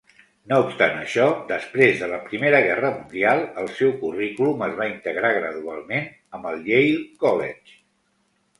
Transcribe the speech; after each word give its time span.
No 0.51 0.57
obstant 0.61 0.95
això, 1.01 1.25
després 1.51 1.99
de 2.03 2.07
la 2.13 2.17
Primera 2.29 2.61
Guerra 2.69 2.91
Mundial, 2.95 3.43
el 3.65 3.69
seu 3.81 3.93
currículum 4.01 4.65
es 4.71 4.75
va 4.81 4.89
integrar 4.95 5.33
gradualment 5.39 6.11
amb 6.39 6.51
el 6.55 6.67
Yale 6.73 6.99
College. 7.27 7.81